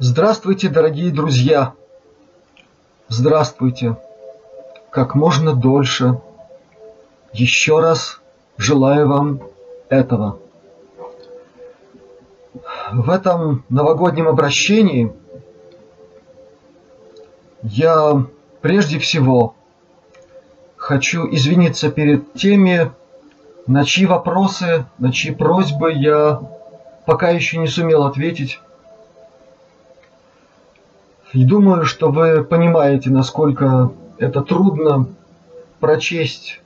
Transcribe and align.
Здравствуйте, 0.00 0.68
дорогие 0.68 1.10
друзья! 1.10 1.72
Здравствуйте! 3.08 3.96
Как 4.90 5.16
можно 5.16 5.54
дольше. 5.54 6.20
Еще 7.32 7.80
раз 7.80 8.20
желаю 8.56 9.08
вам 9.08 9.42
этого. 9.88 10.38
В 12.92 13.10
этом 13.10 13.64
новогоднем 13.68 14.28
обращении 14.28 15.12
я 17.64 18.24
прежде 18.60 19.00
всего 19.00 19.56
хочу 20.76 21.28
извиниться 21.28 21.90
перед 21.90 22.34
теми, 22.34 22.92
на 23.66 23.84
чьи 23.84 24.06
вопросы, 24.06 24.86
на 24.98 25.10
чьи 25.10 25.34
просьбы 25.34 25.92
я 25.92 26.40
пока 27.04 27.30
еще 27.30 27.58
не 27.58 27.66
сумел 27.66 28.04
ответить. 28.04 28.60
И 31.34 31.44
думаю, 31.44 31.84
что 31.84 32.10
вы 32.10 32.42
понимаете, 32.42 33.10
насколько 33.10 33.92
это 34.18 34.40
трудно 34.40 35.08
прочесть 35.78 36.60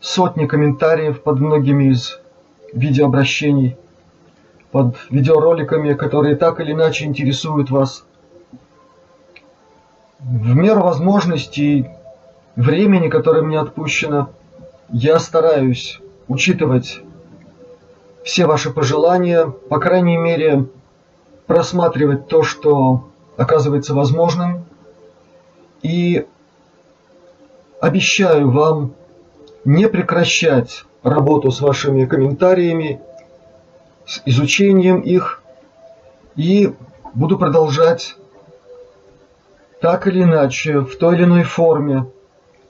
сотни 0.00 0.46
комментариев 0.46 1.22
под 1.22 1.40
многими 1.40 1.90
из 1.90 2.20
видеообращений, 2.72 3.76
под 4.70 4.96
видеороликами, 5.10 5.94
которые 5.94 6.36
так 6.36 6.60
или 6.60 6.72
иначе 6.72 7.04
интересуют 7.04 7.70
вас. 7.70 8.04
В 10.20 10.54
меру 10.54 10.82
возможностей 10.82 11.90
времени, 12.54 13.08
которое 13.08 13.42
мне 13.42 13.58
отпущено, 13.58 14.30
я 14.90 15.18
стараюсь 15.18 16.00
учитывать 16.28 17.00
все 18.22 18.46
ваши 18.46 18.70
пожелания, 18.70 19.46
по 19.46 19.80
крайней 19.80 20.16
мере, 20.16 20.66
просматривать 21.46 22.28
то, 22.28 22.44
что 22.44 23.10
оказывается 23.40 23.94
возможным. 23.94 24.66
И 25.82 26.26
обещаю 27.80 28.50
вам 28.50 28.92
не 29.64 29.88
прекращать 29.88 30.84
работу 31.02 31.50
с 31.50 31.62
вашими 31.62 32.04
комментариями, 32.04 33.00
с 34.04 34.20
изучением 34.26 35.00
их, 35.00 35.42
и 36.36 36.74
буду 37.14 37.38
продолжать 37.38 38.16
так 39.80 40.06
или 40.06 40.22
иначе, 40.22 40.80
в 40.80 40.98
той 40.98 41.16
или 41.16 41.24
иной 41.24 41.44
форме 41.44 42.06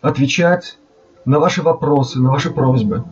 отвечать 0.00 0.78
на 1.24 1.40
ваши 1.40 1.62
вопросы, 1.62 2.20
на 2.20 2.30
ваши 2.30 2.50
просьбы. 2.50 3.02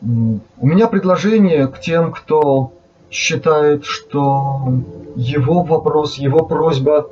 У 0.00 0.66
меня 0.66 0.88
предложение 0.88 1.68
к 1.68 1.80
тем, 1.80 2.12
кто 2.12 2.72
считает, 3.10 3.84
что 3.84 4.64
его 5.14 5.62
вопрос, 5.62 6.16
его 6.16 6.44
просьба 6.44 7.08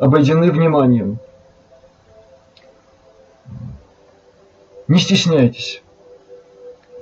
обойдены 0.00 0.50
вниманием. 0.50 1.18
Не 4.88 4.98
стесняйтесь. 4.98 5.82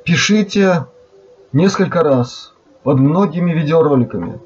Пишите 0.04 0.86
несколько 1.52 2.02
раз 2.02 2.52
под 2.82 2.98
многими 2.98 3.52
видеороликами. 3.52 4.40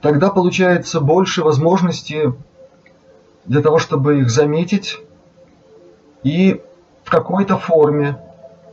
Тогда 0.00 0.30
получается 0.30 1.00
больше 1.00 1.42
возможностей 1.42 2.32
для 3.44 3.62
того, 3.62 3.78
чтобы 3.78 4.20
их 4.20 4.30
заметить 4.30 4.98
и 6.22 6.60
в 7.04 7.10
какой-то 7.10 7.56
форме 7.56 8.18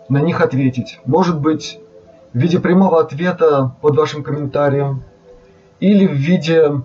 на 0.09 0.21
них 0.21 0.41
ответить. 0.41 0.99
Может 1.05 1.39
быть, 1.39 1.79
в 2.33 2.37
виде 2.37 2.59
прямого 2.59 2.99
ответа 2.99 3.75
под 3.81 3.95
вашим 3.97 4.23
комментарием 4.23 5.03
или 5.79 6.05
в 6.05 6.13
виде 6.13 6.81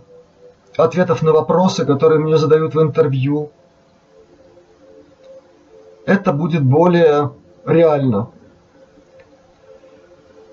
ответов 0.76 1.22
на 1.22 1.32
вопросы, 1.32 1.84
которые 1.84 2.20
мне 2.20 2.36
задают 2.36 2.74
в 2.74 2.82
интервью. 2.82 3.50
Это 6.06 6.32
будет 6.32 6.62
более 6.62 7.32
реально. 7.64 8.30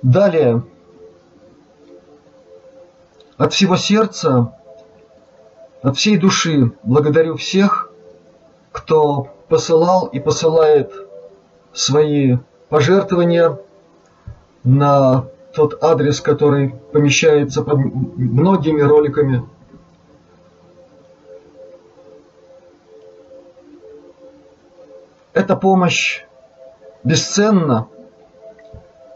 Далее. 0.02 0.64
От 3.38 3.54
всего 3.54 3.76
сердца, 3.76 4.56
от 5.82 5.98
всей 5.98 6.18
души 6.18 6.74
благодарю 6.84 7.38
всех, 7.38 7.92
кто 8.72 9.30
посылал 9.48 10.08
и 10.08 10.20
посылает 10.20 10.94
свои 11.74 12.38
пожертвования 12.70 13.60
на 14.64 15.26
тот 15.54 15.84
адрес, 15.84 16.22
который 16.22 16.74
помещается 16.92 17.64
под 17.64 17.80
многими 17.80 18.82
роликами. 18.82 19.44
Эта 25.34 25.56
помощь 25.56 26.24
бесценна, 27.04 27.88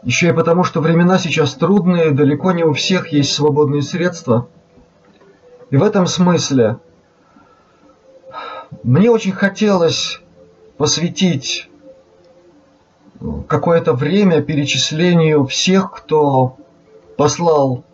еще 0.02 0.28
и 0.28 0.32
потому, 0.32 0.64
что 0.64 0.80
времена 0.80 1.18
сейчас 1.18 1.54
трудные, 1.54 2.10
далеко 2.10 2.52
не 2.52 2.64
у 2.64 2.72
всех 2.72 3.08
есть 3.08 3.34
свободные 3.34 3.82
средства. 3.82 4.48
И 5.70 5.76
в 5.76 5.82
этом 5.82 6.06
смысле 6.06 6.78
мне 8.82 9.10
очень 9.10 9.32
хотелось 9.32 10.20
посвятить 10.76 11.68
какое-то 13.48 13.92
время 13.92 14.42
перечислению 14.42 15.46
всех, 15.46 15.92
кто 15.92 16.56
послал 17.16 17.84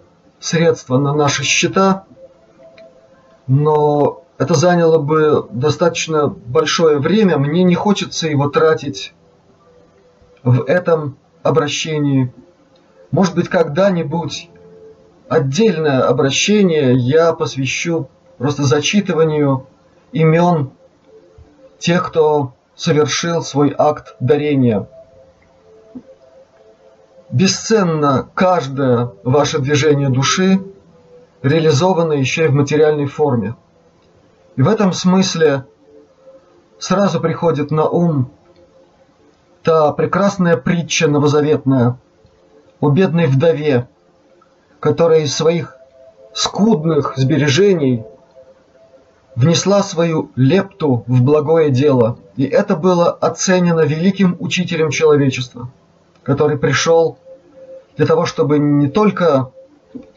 средства 0.40 0.98
на 0.98 1.14
наши 1.14 1.44
счета, 1.44 2.04
но 3.46 4.22
это 4.38 4.54
заняло 4.54 4.98
бы 4.98 5.46
достаточно 5.50 6.26
большое 6.26 6.98
время. 6.98 7.38
Мне 7.38 7.62
не 7.62 7.74
хочется 7.74 8.28
его 8.28 8.48
тратить 8.48 9.14
в 10.42 10.62
этом 10.64 11.16
обращении. 11.42 12.32
Может 13.10 13.34
быть, 13.34 13.48
когда-нибудь 13.48 14.50
отдельное 15.28 16.06
обращение 16.06 16.94
я 16.96 17.32
посвящу 17.32 18.08
просто 18.38 18.64
зачитыванию 18.64 19.66
имен 20.12 20.70
тех, 21.78 22.08
кто 22.08 22.54
совершил 22.74 23.42
свой 23.42 23.74
акт 23.76 24.16
дарения. 24.18 24.88
Бесценно 27.32 28.28
каждое 28.34 29.12
ваше 29.24 29.58
движение 29.58 30.10
души, 30.10 30.60
реализовано 31.42 32.12
еще 32.12 32.44
и 32.44 32.48
в 32.48 32.54
материальной 32.54 33.06
форме. 33.06 33.56
И 34.56 34.60
в 34.62 34.68
этом 34.68 34.92
смысле 34.92 35.64
сразу 36.78 37.20
приходит 37.20 37.70
на 37.70 37.88
ум 37.88 38.30
та 39.62 39.92
прекрасная 39.92 40.58
притча 40.58 41.08
новозаветная 41.08 41.98
о 42.80 42.90
бедной 42.90 43.26
вдове, 43.26 43.88
которая 44.78 45.20
из 45.20 45.34
своих 45.34 45.76
скудных 46.34 47.14
сбережений 47.16 48.04
внесла 49.36 49.82
свою 49.82 50.30
лепту 50.36 51.04
в 51.06 51.22
благое 51.22 51.70
дело. 51.70 52.18
И 52.36 52.44
это 52.44 52.76
было 52.76 53.10
оценено 53.10 53.80
великим 53.80 54.36
учителем 54.38 54.90
человечества, 54.90 55.70
который 56.24 56.58
пришел 56.58 57.16
для 57.96 58.06
того, 58.06 58.26
чтобы 58.26 58.58
не 58.58 58.88
только 58.88 59.50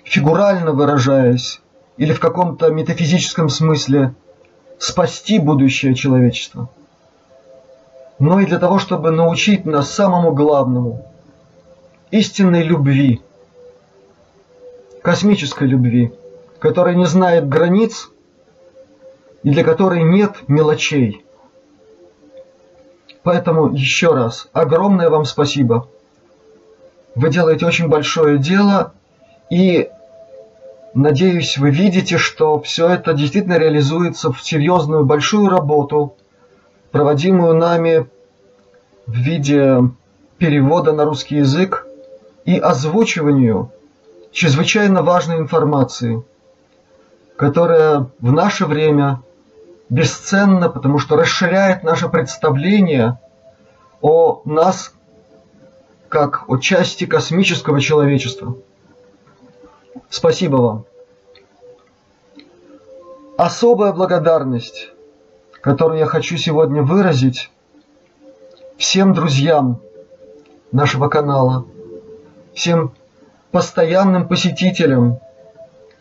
фигурально 0.03 0.71
выражаясь 0.71 1.61
или 1.97 2.13
в 2.13 2.19
каком-то 2.19 2.69
метафизическом 2.69 3.49
смысле 3.49 4.13
спасти 4.77 5.39
будущее 5.39 5.95
человечества, 5.95 6.69
но 8.19 8.39
и 8.39 8.45
для 8.45 8.59
того, 8.59 8.79
чтобы 8.79 9.11
научить 9.11 9.65
нас 9.65 9.91
самому 9.91 10.33
главному– 10.33 11.05
истинной 12.11 12.63
любви, 12.63 13.21
космической 15.01 15.67
любви, 15.67 16.13
которая 16.59 16.95
не 16.95 17.05
знает 17.05 17.49
границ 17.49 18.09
и 19.43 19.49
для 19.49 19.63
которой 19.63 20.03
нет 20.03 20.47
мелочей. 20.47 21.25
Поэтому 23.23 23.73
еще 23.73 24.13
раз 24.13 24.47
огромное 24.53 25.09
вам 25.09 25.25
спасибо– 25.25 25.89
вы 27.15 27.29
делаете 27.29 27.65
очень 27.65 27.87
большое 27.87 28.37
дело, 28.37 28.93
и 29.49 29.89
надеюсь, 30.93 31.57
вы 31.57 31.71
видите, 31.71 32.17
что 32.17 32.59
все 32.59 32.89
это 32.89 33.13
действительно 33.13 33.57
реализуется 33.57 34.31
в 34.31 34.43
серьезную 34.43 35.05
большую 35.05 35.49
работу, 35.49 36.15
проводимую 36.91 37.55
нами 37.55 38.07
в 39.07 39.13
виде 39.13 39.81
перевода 40.37 40.91
на 40.91 41.05
русский 41.05 41.37
язык 41.37 41.87
и 42.43 42.57
озвучиванию 42.57 43.71
чрезвычайно 44.31 45.01
важной 45.01 45.37
информации, 45.37 46.23
которая 47.37 48.07
в 48.19 48.31
наше 48.31 48.65
время 48.65 49.21
бесценна, 49.89 50.69
потому 50.69 50.99
что 50.99 51.15
расширяет 51.15 51.83
наше 51.83 52.09
представление 52.09 53.19
о 54.01 54.41
нас 54.45 54.93
как 56.15 56.45
о 56.47 56.55
части 56.55 57.05
космического 57.05 57.81
человечества. 57.81 58.55
Спасибо 60.09 60.55
вам. 60.55 60.85
Особая 63.35 63.91
благодарность, 63.91 64.91
которую 65.59 65.99
я 65.99 66.05
хочу 66.05 66.37
сегодня 66.37 66.83
выразить 66.83 67.51
всем 68.77 69.13
друзьям 69.13 69.81
нашего 70.71 71.09
канала, 71.09 71.65
всем 72.53 72.93
постоянным 73.51 74.29
посетителям, 74.29 75.19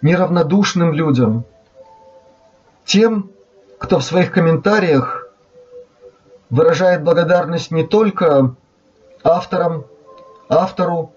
неравнодушным 0.01 0.93
людям, 0.93 1.45
тем, 2.85 3.33
кто 3.79 3.99
в 3.99 4.05
своих 4.05 4.31
комментариях 4.31 5.29
выражает 6.51 7.03
благодарность 7.03 7.73
не 7.73 7.85
только 7.85 8.55
авторам, 9.25 9.87
автору, 10.49 11.13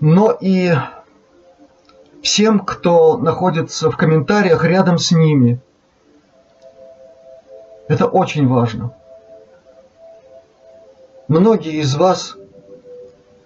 но 0.00 0.36
и 0.40 0.72
всем, 2.22 2.60
кто 2.60 3.16
находится 3.16 3.90
в 3.90 3.96
комментариях 3.96 4.64
рядом 4.64 4.98
с 4.98 5.12
ними. 5.12 5.60
Это 7.88 8.06
очень 8.06 8.48
важно. 8.48 8.94
Многие 11.28 11.80
из 11.80 11.94
вас 11.94 12.36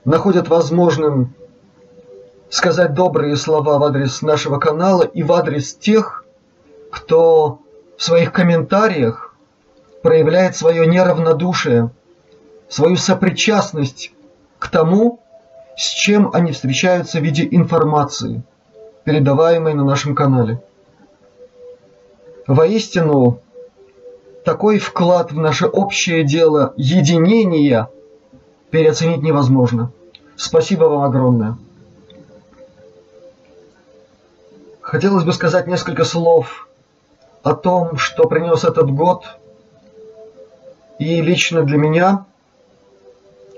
находят 0.05 0.49
возможным 0.49 1.35
сказать 2.49 2.95
добрые 2.95 3.37
слова 3.37 3.79
в 3.79 3.85
адрес 3.85 4.23
нашего 4.23 4.59
канала 4.59 5.03
и 5.03 5.23
в 5.23 5.33
адрес 5.33 5.75
тех, 5.75 6.25
кто 6.91 7.59
в 7.97 8.03
своих 8.03 8.33
комментариях 8.33 9.35
проявляет 10.03 10.57
свое 10.57 10.87
неравнодушие, 10.87 11.91
свою 12.69 12.97
сопричастность 12.97 14.13
к 14.59 14.69
тому, 14.69 15.21
с 15.77 15.89
чем 15.89 16.31
они 16.33 16.53
встречаются 16.53 17.19
в 17.19 17.23
виде 17.23 17.47
информации, 17.51 18.43
передаваемой 19.05 19.75
на 19.75 19.85
нашем 19.85 20.15
канале. 20.15 20.63
Воистину, 22.47 23.41
такой 24.45 24.79
вклад 24.79 25.33
в 25.33 25.37
наше 25.39 25.67
общее 25.67 26.25
дело 26.25 26.73
единения 26.77 27.91
переоценить 28.71 29.23
невозможно. 29.23 29.91
Спасибо 30.37 30.85
вам 30.85 31.03
огромное. 31.03 31.59
Хотелось 34.81 35.25
бы 35.25 35.33
сказать 35.33 35.67
несколько 35.67 36.05
слов 36.05 36.69
о 37.43 37.55
том, 37.55 37.97
что 37.97 38.29
принес 38.29 38.65
этот 38.65 38.89
год. 38.91 39.25
И 41.01 41.21
лично 41.21 41.63
для 41.63 41.77
меня, 41.77 42.27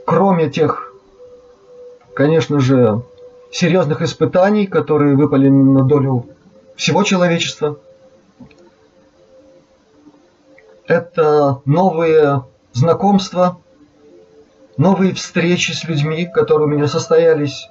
кроме 0.09 0.49
тех, 0.49 0.95
конечно 2.15 2.61
же, 2.61 3.03
серьезных 3.51 4.01
испытаний, 4.01 4.67
которые 4.67 5.15
выпали 5.15 5.51
на 5.51 5.85
долю 5.85 6.25
всего 6.77 7.03
человечества, 7.03 7.79
это 10.87 11.61
новые 11.67 12.45
знакомства, 12.73 13.59
новые 14.79 15.13
встречи 15.13 15.73
с 15.73 15.85
людьми, 15.85 16.25
которые 16.25 16.69
у 16.69 16.71
меня 16.71 16.87
состоялись 16.87 17.69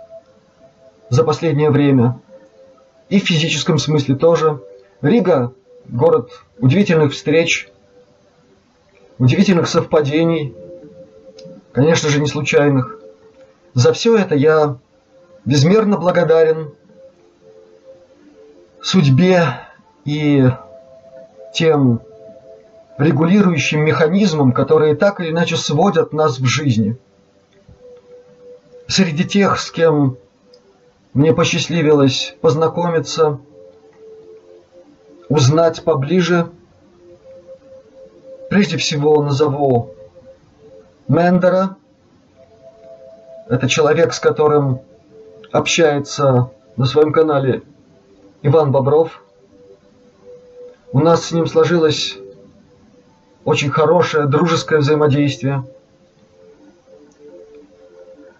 за 1.09 1.23
последнее 1.23 1.71
время– 1.71 2.19
и 3.09 3.21
в 3.21 3.23
физическом 3.23 3.77
смысле 3.77 4.15
тоже. 4.15 4.61
Рига– 5.01 5.53
город 5.87 6.41
удивительных 6.59 7.13
встреч, 7.13 7.69
удивительных 9.17 9.69
совпадений, 9.69 10.53
конечно 11.77 12.09
же, 12.09 12.19
не 12.19 12.25
случайных. 12.25 12.97
За 13.75 13.93
все 13.93 14.17
это 14.17 14.33
я 14.33 14.77
безмерно 15.45 15.97
благодарен 15.97 16.73
судьбе 18.81 19.59
и 20.03 20.49
тем 21.53 22.01
регулирующим 22.97 23.85
механизмам, 23.85 24.53
которые 24.53 24.95
так 24.95 25.19
или 25.19 25.29
иначе 25.29 25.55
сводят 25.55 26.13
нас 26.13 26.39
в 26.39 26.45
жизни. 26.45 26.97
Среди 28.87 29.23
тех, 29.23 29.59
с 29.59 29.69
кем 29.69 30.17
мне 31.13 31.31
посчастливилось 31.31 32.35
познакомиться, 32.41 33.39
узнать 35.29 35.83
поближе. 35.83 36.49
Прежде 38.49 38.77
всего 38.77 39.21
назову 39.21 39.93
Мендера. 41.07 41.77
Это 43.47 43.69
человек, 43.69 44.13
с 44.13 44.19
которым 44.19 44.81
общается 45.53 46.51
на 46.75 46.85
своем 46.85 47.13
канале 47.13 47.63
Иван 48.41 48.71
Бобров. 48.71 49.23
У 50.91 50.99
нас 50.99 51.25
с 51.25 51.31
ним 51.31 51.47
сложилось 51.47 52.17
очень 53.45 53.69
хорошее 53.69 54.27
дружеское 54.27 54.79
взаимодействие. 54.79 55.63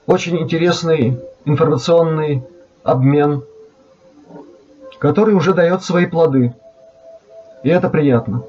Очень 0.06 0.38
интересный 0.40 1.22
информационный 1.46 2.44
обмен, 2.84 3.44
который 5.00 5.34
уже 5.34 5.54
дает 5.54 5.84
свои 5.84 6.06
плоды. 6.06 6.54
И 7.64 7.70
это 7.70 7.90
приятно. 7.90 8.44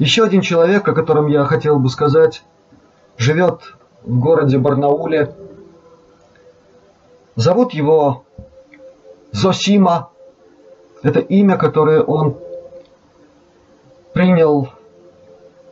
Еще 0.00 0.24
один 0.24 0.40
человек, 0.40 0.86
о 0.88 0.94
котором 0.94 1.28
я 1.28 1.44
хотел 1.44 1.78
бы 1.78 1.88
сказать, 1.88 2.42
живет 3.18 3.60
в 4.02 4.18
городе 4.18 4.56
Барнауле. 4.58 5.34
Зовут 7.36 7.74
его 7.74 8.24
Зосима. 9.32 10.10
Это 11.02 11.20
имя, 11.20 11.56
которое 11.56 12.02
он 12.02 12.36
принял 14.14 14.70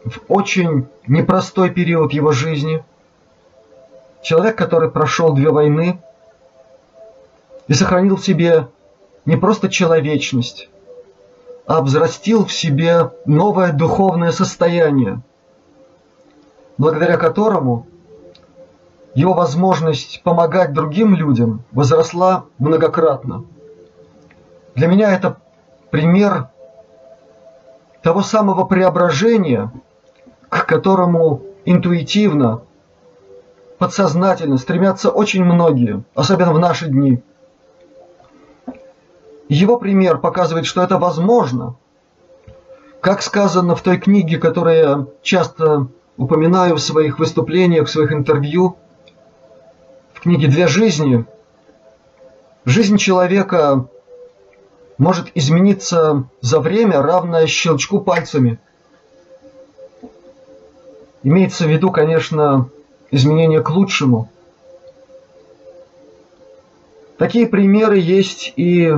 в 0.05 0.21
очень 0.29 0.87
непростой 1.09 1.71
период 1.71 2.13
его 2.13 2.33
жизни. 2.33 2.85
Человек, 4.23 4.57
который 4.57 4.91
прошел 4.91 5.33
две 5.33 5.51
войны, 5.51 6.01
и 7.69 7.75
сохранил 7.75 8.17
в 8.17 8.25
себе 8.25 8.69
не 9.25 9.37
просто 9.37 9.69
человечность, 9.69 10.69
а 11.67 11.81
взрастил 11.81 12.45
в 12.45 12.53
себе 12.53 13.11
новое 13.25 13.73
духовное 13.73 14.31
состояние, 14.31 15.21
благодаря 16.79 17.17
которому 17.17 17.87
его 19.15 19.33
возможность 19.33 20.23
помогать 20.23 20.73
другим 20.73 21.15
людям 21.15 21.65
возросла 21.73 22.45
многократно. 22.59 23.45
Для 24.75 24.89
меня 24.89 25.15
это 25.15 25.39
пример 25.91 26.49
того 28.03 28.23
самого 28.23 28.65
преображения, 28.65 29.73
к 30.49 30.67
которому 30.67 31.43
интуитивно, 31.65 32.63
подсознательно 33.79 34.59
стремятся 34.59 35.11
очень 35.11 35.45
многие, 35.45 36.05
особенно 36.15 36.53
в 36.53 36.59
наши 36.59 36.89
дни– 36.89 37.23
его 39.49 39.79
пример 39.79 40.19
показывает, 40.19 40.67
что 40.67 40.83
это 40.83 40.99
возможно. 40.99 41.77
Как 43.01 43.23
сказано 43.23 43.77
в 43.77 43.83
той 43.83 43.99
книге, 43.99 44.39
которую 44.39 44.77
я 44.77 45.07
часто 45.23 45.87
упоминаю 46.17 46.77
в 46.77 46.81
своих 46.81 47.19
выступлениях, 47.19 47.89
в 47.89 47.91
своих 47.91 48.13
интервью, 48.13 48.77
в 50.15 50.21
книге 50.21 50.49
«Две 50.49 50.67
жизни», 50.67 51.25
жизнь 52.65 52.97
человека 52.97 53.87
может 54.99 55.31
измениться 55.35 56.25
за 56.41 56.61
время, 56.61 57.03
равное 57.03 57.47
щелчку 57.47 58.01
пальцами. 58.01 58.59
Имеется 61.23 61.65
в 61.65 61.69
виду, 61.69 61.91
конечно, 61.91 62.71
изменение 63.11 63.61
к 63.61 63.71
лучшему. 63.71 64.31
Такие 67.19 67.47
примеры 67.47 67.99
есть 67.99 68.53
и 68.57 68.93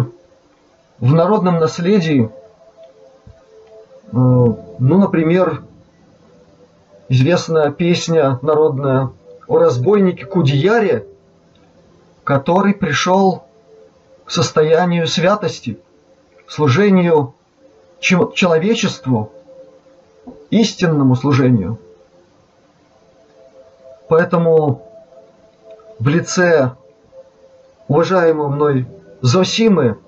в 0.98 1.14
народном 1.14 1.58
наследии, 1.58 2.28
э, 2.28 2.30
ну, 4.12 4.58
например, 4.78 5.62
известная 7.08 7.70
песня 7.70 8.38
народная 8.42 9.10
о 9.46 9.58
разбойнике 9.58 10.26
Кудияре, 10.26 11.06
который 12.24 12.74
пришел 12.74 13.44
к 14.24 14.30
состоянию 14.30 15.06
святости, 15.06 15.78
служению 16.46 17.34
человечеству, 18.00 19.32
истинному 20.50 21.16
служению. 21.16 21.78
Поэтому 24.08 24.86
в 25.98 26.08
лице 26.08 26.72
уважаемого 27.88 28.48
мной 28.48 28.86
Зосимы 29.20 29.98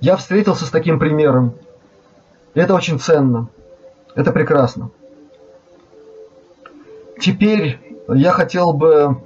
я 0.00 0.16
встретился 0.16 0.64
с 0.64 0.70
таким 0.70 0.98
примером. 0.98 1.54
И 2.54 2.60
это 2.60 2.74
очень 2.74 3.00
ценно. 3.00 3.48
Это 4.14 4.32
прекрасно. 4.32 4.90
Теперь 7.20 7.80
я 8.08 8.32
хотел 8.32 8.72
бы 8.72 9.22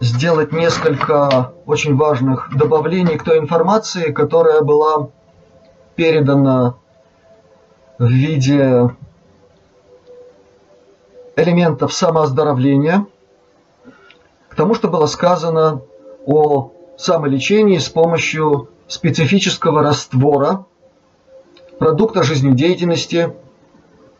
сделать 0.00 0.52
несколько 0.52 1.52
очень 1.66 1.94
важных 1.96 2.56
добавлений 2.56 3.18
к 3.18 3.24
той 3.24 3.38
информации, 3.38 4.12
которая 4.12 4.62
была 4.62 5.10
передана 5.94 6.76
в 7.98 8.06
виде 8.08 8.90
элементов 11.36 11.92
самооздоровления, 11.92 13.06
к 14.48 14.54
тому, 14.54 14.74
что 14.74 14.88
было 14.88 15.06
сказано 15.06 15.82
о 16.24 16.72
самолечении 16.96 17.78
с 17.78 17.88
помощью 17.88 18.70
специфического 18.86 19.82
раствора 19.82 20.64
продукта 21.78 22.22
жизнедеятельности 22.22 23.34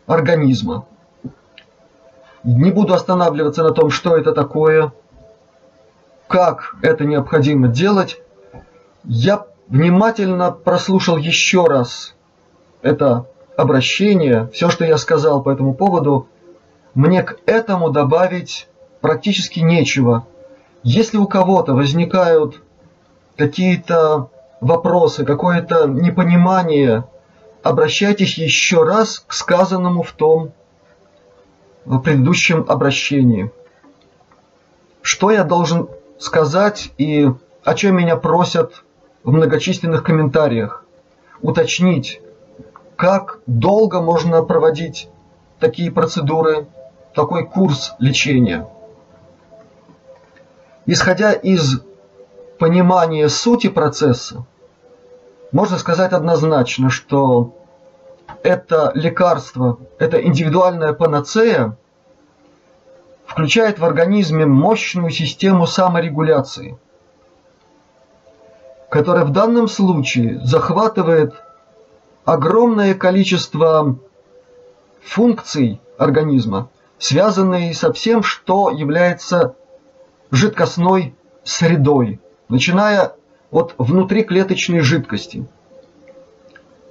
организма. 0.05 0.85
Не 2.43 2.71
буду 2.71 2.93
останавливаться 2.93 3.63
на 3.63 3.71
том, 3.71 3.89
что 3.89 4.15
это 4.15 4.31
такое, 4.31 4.93
как 6.27 6.75
это 6.81 7.05
необходимо 7.05 7.67
делать. 7.67 8.21
Я 9.03 9.45
внимательно 9.67 10.51
прослушал 10.51 11.17
еще 11.17 11.65
раз 11.65 12.15
это 12.81 13.25
обращение, 13.57 14.49
все, 14.53 14.69
что 14.69 14.85
я 14.85 14.97
сказал 14.97 15.43
по 15.43 15.49
этому 15.49 15.73
поводу, 15.73 16.27
мне 16.93 17.23
к 17.23 17.37
этому 17.45 17.89
добавить 17.89 18.67
практически 19.01 19.59
нечего. 19.59 20.25
Если 20.83 21.17
у 21.17 21.27
кого-то 21.27 21.73
возникают 21.73 22.61
какие-то 23.37 24.29
вопросы, 24.61 25.25
какое-то 25.25 25.87
непонимание, 25.87 27.03
обращайтесь 27.63 28.37
еще 28.37 28.83
раз 28.83 29.19
к 29.19 29.33
сказанному 29.33 30.03
в 30.03 30.11
том 30.13 30.53
в 31.85 31.99
предыдущем 31.99 32.65
обращении. 32.67 33.51
Что 35.01 35.31
я 35.31 35.43
должен 35.43 35.89
сказать 36.17 36.91
и 36.97 37.29
о 37.63 37.73
чем 37.73 37.97
меня 37.97 38.15
просят 38.15 38.83
в 39.23 39.31
многочисленных 39.31 40.03
комментариях? 40.03 40.85
Уточнить, 41.41 42.21
как 42.95 43.39
долго 43.45 44.01
можно 44.01 44.43
проводить 44.43 45.09
такие 45.59 45.91
процедуры, 45.91 46.67
такой 47.13 47.45
курс 47.45 47.93
лечения. 47.99 48.67
Исходя 50.85 51.31
из 51.33 51.81
понимания 52.57 53.29
сути 53.29 53.69
процесса, 53.69 54.45
можно 55.51 55.77
сказать 55.77 56.13
однозначно, 56.13 56.89
что 56.89 57.55
это 58.43 58.91
лекарство, 58.95 59.79
это 59.97 60.21
индивидуальная 60.21 60.93
панацея 60.93 61.77
включает 63.25 63.79
в 63.79 63.85
организме 63.85 64.45
мощную 64.45 65.11
систему 65.11 65.67
саморегуляции, 65.67 66.77
которая 68.89 69.25
в 69.25 69.31
данном 69.31 69.67
случае 69.67 70.39
захватывает 70.43 71.33
огромное 72.25 72.95
количество 72.95 73.97
функций 75.01 75.79
организма, 75.97 76.69
связанные 76.97 77.73
со 77.73 77.93
всем, 77.93 78.23
что 78.23 78.71
является 78.71 79.55
жидкостной 80.31 81.15
средой, 81.43 82.19
начиная 82.49 83.13
от 83.51 83.73
внутриклеточной 83.77 84.81
жидкости. 84.81 85.47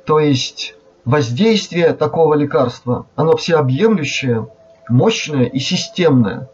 То 0.04 0.18
есть 0.18 0.74
воздействие 1.08 1.94
такого 1.94 2.34
лекарства, 2.34 3.06
оно 3.16 3.36
всеобъемлющее, 3.36 4.46
мощное 4.88 5.44
и 5.44 5.58
системное. 5.58 6.48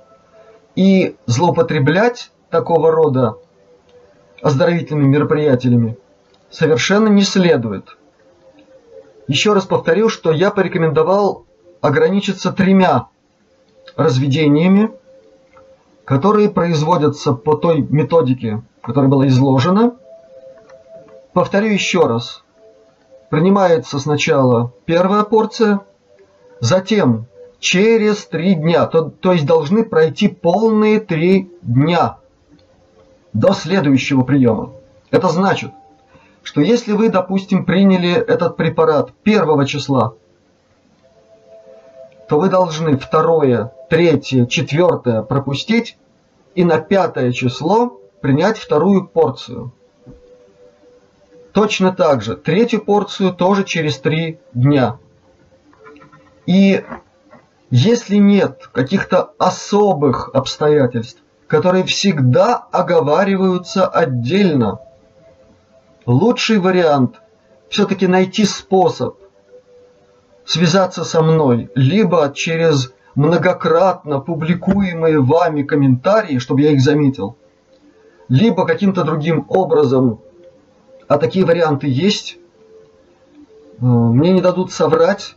И 0.77 1.17
злоупотреблять 1.27 2.31
такого 2.51 2.91
рода 2.91 3.37
оздоровительными 4.43 5.09
мероприятиями 5.09 5.99
совершенно 6.51 7.09
не 7.09 7.23
следует– 7.23 7.97
еще 9.27 9.55
раз 9.55 9.65
повторю, 9.65 10.09
что 10.09 10.33
я 10.33 10.51
порекомендовал 10.51 11.47
ограничиться 11.81 12.53
тремя 12.53 13.09
разведениями, 13.97 14.91
которые 16.05 16.51
производятся 16.51 17.33
по 17.33 17.57
той 17.57 17.81
методике, 17.81 18.63
которая 18.83 19.11
была 19.11 19.27
изложена. 19.29 19.97
Повторю 21.33 21.69
еще 21.69 22.07
раз. 22.07 22.44
Принимается 23.35 23.99
сначала 23.99 24.73
первая 24.85 25.25
порция, 25.25 25.81
затем 26.61 27.27
через 27.59 28.27
три 28.27 28.55
дня, 28.55 28.87
то, 28.87 29.11
то 29.11 29.33
есть 29.33 29.45
должны 29.45 29.83
пройти 29.83 30.29
полные 30.29 31.01
три 31.01 31.51
дня 31.61 32.19
до 33.33 33.53
следующего 33.53 34.23
приема. 34.23 34.71
Это 35.11 35.31
значит, 35.31 35.73
что 36.45 36.61
если 36.61 36.93
вы, 36.93 37.09
допустим, 37.09 37.65
приняли 37.65 38.13
этот 38.13 38.57
препарат 38.57 39.11
первого 39.25 39.67
числа, 39.67 40.15
то 42.29 42.39
вы 42.39 42.49
должны 42.49 42.97
второе, 42.97 43.73
третье, 43.91 44.47
четвертое 44.47 45.23
пропустить 45.23 45.99
и 46.55 46.63
на 46.63 46.79
пятое 46.79 47.33
число 47.33 48.01
принять 48.21 48.59
вторую 48.59 49.09
порцию. 49.09 49.73
Точно 51.55 51.93
так 51.93 52.21
же, 52.21 52.37
третью 52.37 52.85
порцию 52.85 53.33
тоже 53.33 53.65
через 53.65 53.99
три 53.99 54.41
дня. 54.53 54.99
И 56.47 56.85
если 57.71 58.17
нет 58.17 58.69
каких-то 58.73 59.33
особых 59.39 60.31
обстоятельств, 60.35 61.23
которые 61.47 61.85
всегда 61.85 62.57
оговариваются 62.57 63.87
отдельно– 63.87 64.81
лучший 66.07 66.59
вариант 66.59 67.21
все-таки 67.69 68.07
найти 68.07 68.45
способ 68.45 69.17
связаться 70.45 71.05
со 71.05 71.23
мной, 71.23 71.71
либо 71.75 72.31
через 72.35 72.93
многократно 73.15 74.21
публикуемые 74.21 75.21
вами 75.21 75.63
комментарии, 75.63 76.39
чтобы 76.39 76.63
я 76.63 76.73
их 76.73 76.81
заметил, 76.81 77.37
либо 78.29 78.67
каким-то 78.67 79.05
другим 79.05 79.47
образом, 79.49 80.21
а 81.09 81.19
такие 81.19 81.45
варианты 81.45 81.87
есть, 81.89 82.39
э, 83.81 83.85
мне 83.85 84.33
не 84.33 84.41
дадут 84.41 84.73
соврать, 84.73 85.37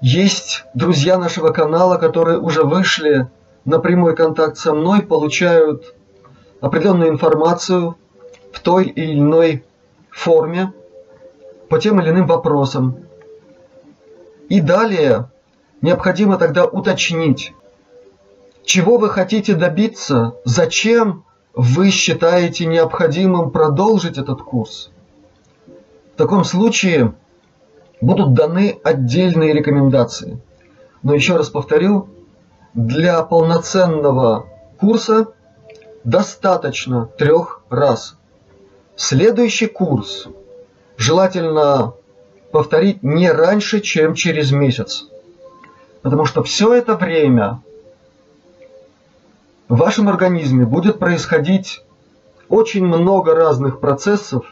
есть 0.00 0.64
друзья 0.74 1.18
нашего 1.18 1.50
канала, 1.50 1.96
которые 1.96 2.38
уже 2.38 2.62
вышли 2.62 3.28
на 3.64 3.78
прямой 3.78 4.14
контакт 4.14 4.58
со 4.58 4.74
мной, 4.74 5.02
получают 5.02 5.94
определенную 6.60 7.10
информацию 7.10 7.96
в 8.52 8.60
той 8.60 8.84
или 8.84 9.18
иной 9.18 9.64
форме 10.10 10.72
по 11.68 11.78
тем 11.78 12.00
или 12.00 12.10
иным 12.10 12.26
вопросам. 12.26 12.98
И 14.48 14.60
далее 14.60 15.30
необходимо 15.80 16.36
тогда 16.36 16.64
уточнить, 16.66 17.52
чего 18.64 18.98
вы 18.98 19.08
хотите 19.08 19.54
добиться, 19.54 20.34
зачем 20.44 21.24
вы 21.54 21.90
считаете 21.90 22.66
необходимым 22.66 23.50
продолжить 23.50 24.18
этот 24.18 24.42
курс. 24.42 24.90
В 26.14 26.16
таком 26.16 26.44
случае 26.44 27.14
будут 28.00 28.34
даны 28.34 28.78
отдельные 28.82 29.52
рекомендации. 29.52 30.38
Но 31.02 31.14
еще 31.14 31.36
раз 31.36 31.50
повторю, 31.50 32.08
для 32.74 33.22
полноценного 33.22 34.46
курса 34.78 35.28
достаточно 36.04 37.06
трех 37.06 37.62
раз– 37.70 38.16
Следующий 38.96 39.66
курс 39.66 40.28
желательно 40.96 41.94
повторить 42.52 43.02
не 43.02 43.30
раньше, 43.30 43.80
чем 43.80 44.14
через 44.14 44.52
месяц. 44.52 45.06
Потому 46.02 46.24
что 46.26 46.44
все 46.44 46.74
это 46.74 46.94
время 46.94 47.60
в 49.68 49.76
вашем 49.76 50.08
организме 50.08 50.66
будет 50.66 50.98
происходить 50.98 51.82
очень 52.48 52.84
много 52.84 53.34
разных 53.34 53.80
процессов, 53.80 54.44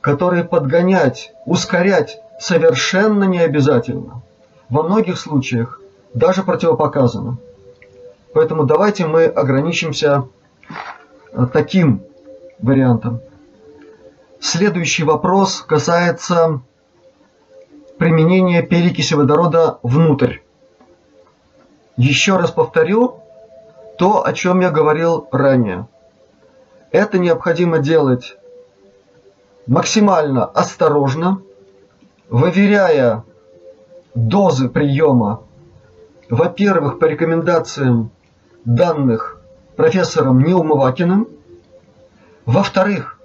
которые 0.00 0.44
подгонять, 0.44 1.32
ускорять 1.44 2.20
совершенно 2.38 3.24
не 3.24 3.40
обязательно. 3.40 4.22
Во 4.68 4.82
многих 4.82 5.18
случаях 5.18 5.80
даже 6.14 6.42
противопоказано. 6.42 7.38
Поэтому 8.32 8.64
давайте 8.64 9.06
мы 9.06 9.24
ограничимся 9.24 10.26
таким 11.52 12.02
вариантом. 12.60 13.20
Следующий 14.40 15.02
вопрос 15.02 15.62
касается 15.62 16.60
применения 17.98 18.62
перекиси 18.62 19.14
водорода 19.14 19.78
внутрь. 19.82 20.38
Еще 21.96 22.36
раз 22.36 22.52
повторю 22.52 23.20
то, 23.98 24.24
о 24.24 24.32
чем 24.32 24.60
я 24.60 24.70
говорил 24.70 25.26
ранее. 25.32 25.88
Это 26.92 27.18
необходимо 27.18 27.78
делать 27.78 28.36
максимально 29.66 30.46
осторожно, 30.46 31.42
выверяя 32.30 33.24
дозы 34.14 34.68
приема, 34.68 35.42
во-первых, 36.30 36.98
по 36.98 37.06
рекомендациям 37.06 38.10
данных 38.64 39.40
профессором 39.76 40.42
Неумывакиным. 40.42 41.28
Во-вторых, 42.46 43.18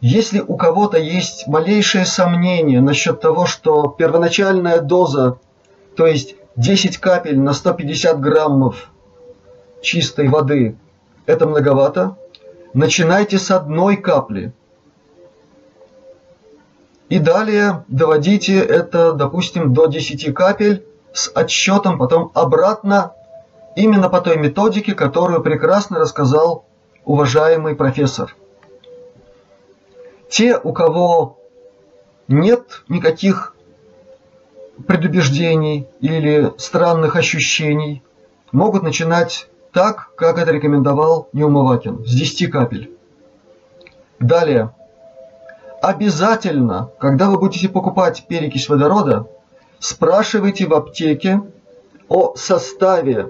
если 0.00 0.40
у 0.40 0.56
кого-то 0.56 0.98
есть 0.98 1.46
малейшее 1.46 2.04
сомнение 2.04 2.80
насчет 2.80 3.20
того, 3.20 3.46
что 3.46 3.88
первоначальная 3.88 4.80
доза, 4.80 5.38
то 5.96 6.06
есть 6.06 6.34
10 6.56 6.98
капель 6.98 7.38
на 7.38 7.52
150 7.52 8.20
граммов 8.20 8.89
чистой 9.82 10.28
воды, 10.28 10.76
это 11.26 11.46
многовато, 11.46 12.16
начинайте 12.74 13.38
с 13.38 13.50
одной 13.50 13.96
капли. 13.96 14.52
И 17.08 17.18
далее 17.18 17.84
доводите 17.88 18.58
это, 18.58 19.12
допустим, 19.12 19.74
до 19.74 19.86
10 19.86 20.32
капель 20.32 20.84
с 21.12 21.30
отсчетом 21.34 21.98
потом 21.98 22.30
обратно 22.34 23.14
именно 23.74 24.08
по 24.08 24.20
той 24.20 24.36
методике, 24.36 24.94
которую 24.94 25.42
прекрасно 25.42 25.98
рассказал 25.98 26.64
уважаемый 27.04 27.74
профессор. 27.74 28.36
Те, 30.28 30.56
у 30.56 30.72
кого 30.72 31.38
нет 32.28 32.84
никаких 32.88 33.56
предубеждений 34.86 35.88
или 36.00 36.52
странных 36.56 37.16
ощущений, 37.16 38.04
могут 38.52 38.84
начинать 38.84 39.48
так, 39.72 40.10
как 40.16 40.38
это 40.38 40.50
рекомендовал 40.50 41.28
Неумывакин, 41.32 42.04
с 42.04 42.14
10 42.14 42.50
капель. 42.50 42.90
Далее. 44.18 44.74
Обязательно, 45.80 46.90
когда 46.98 47.30
вы 47.30 47.38
будете 47.38 47.68
покупать 47.68 48.26
перекись 48.28 48.68
водорода, 48.68 49.26
спрашивайте 49.78 50.66
в 50.66 50.74
аптеке 50.74 51.40
о 52.08 52.34
составе 52.36 53.28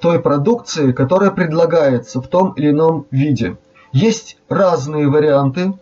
той 0.00 0.20
продукции, 0.20 0.92
которая 0.92 1.30
предлагается 1.30 2.20
в 2.20 2.28
том 2.28 2.52
или 2.52 2.70
ином 2.70 3.06
виде. 3.10 3.56
Есть 3.92 4.36
разные 4.48 5.08
варианты 5.08 5.72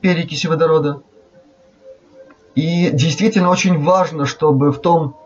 перекиси 0.00 0.48
водорода. 0.48 1.02
И 2.56 2.90
действительно 2.90 3.50
очень 3.50 3.80
важно, 3.84 4.26
чтобы 4.26 4.72
в 4.72 4.80
том 4.80 5.16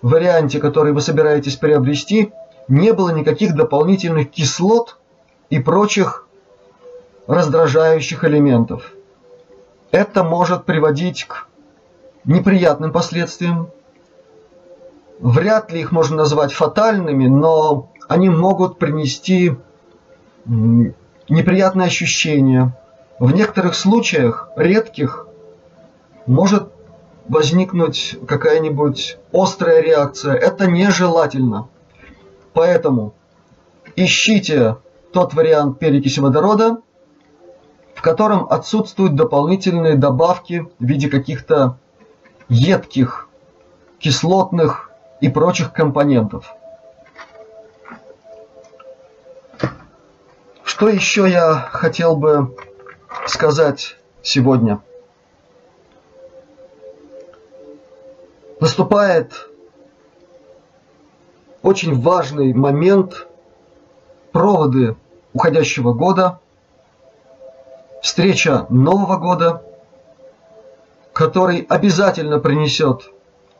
варианте, 0.00 0.60
который 0.60 0.92
вы 0.92 1.02
собираетесь 1.02 1.56
приобрести, 1.56 2.32
не 2.68 2.92
было 2.92 3.10
никаких 3.10 3.54
дополнительных 3.54 4.30
кислот 4.30 4.98
и 5.50 5.58
прочих 5.58 6.26
раздражающих 7.26 8.24
элементов. 8.24 8.92
Это 9.90 10.24
может 10.24 10.64
приводить 10.64 11.24
к 11.24 11.46
неприятным 12.24 12.92
последствиям, 12.92 13.70
Вряд 15.20 15.72
ли 15.72 15.80
их 15.80 15.92
можно 15.92 16.16
назвать 16.16 16.52
фатальными, 16.52 17.26
но 17.28 17.88
они 18.08 18.28
могут 18.28 18.78
принести 18.78 19.56
неприятные 20.44 21.86
ощущения. 21.86 22.76
В 23.18 23.32
некоторых 23.32 23.74
случаях, 23.74 24.48
редких, 24.56 25.26
может 26.26 26.68
возникнуть 27.28 28.18
какая-нибудь 28.26 29.18
острая 29.32 29.80
реакция. 29.80 30.34
Это 30.34 30.66
нежелательно. 30.66 31.68
Поэтому 32.54 33.14
ищите 33.96 34.76
тот 35.12 35.34
вариант 35.34 35.78
перекиси 35.78 36.20
водорода, 36.20 36.78
в 37.94 38.00
котором 38.00 38.46
отсутствуют 38.48 39.16
дополнительные 39.16 39.96
добавки 39.96 40.66
в 40.78 40.84
виде 40.84 41.08
каких-то 41.08 41.78
едких, 42.48 43.28
кислотных 43.98 44.90
и 45.20 45.28
прочих 45.28 45.72
компонентов. 45.72 46.54
Что 50.62 50.88
еще 50.88 51.28
я 51.28 51.54
хотел 51.54 52.16
бы 52.16 52.56
сказать 53.26 53.96
сегодня? 54.22 54.80
Наступает 58.60 59.48
очень 61.64 62.00
важный 62.00 62.54
момент 62.54 63.26
проводы 64.30 64.94
уходящего 65.32 65.92
года, 65.94 66.38
встреча 68.00 68.66
Нового 68.68 69.16
года, 69.16 69.62
который 71.12 71.66
обязательно 71.68 72.38
принесет 72.38 73.10